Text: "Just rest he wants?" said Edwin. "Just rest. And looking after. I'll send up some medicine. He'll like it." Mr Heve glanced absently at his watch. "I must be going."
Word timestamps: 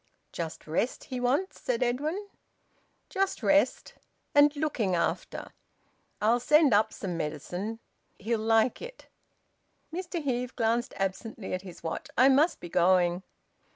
"Just 0.31 0.65
rest 0.65 1.03
he 1.03 1.19
wants?" 1.19 1.61
said 1.61 1.83
Edwin. 1.83 2.27
"Just 3.07 3.43
rest. 3.43 3.93
And 4.33 4.55
looking 4.55 4.95
after. 4.95 5.51
I'll 6.19 6.39
send 6.39 6.73
up 6.73 6.91
some 6.91 7.15
medicine. 7.17 7.77
He'll 8.17 8.39
like 8.39 8.81
it." 8.81 9.09
Mr 9.93 10.19
Heve 10.19 10.55
glanced 10.55 10.95
absently 10.97 11.53
at 11.53 11.61
his 11.61 11.83
watch. 11.83 12.07
"I 12.17 12.29
must 12.29 12.59
be 12.59 12.67
going." 12.67 13.21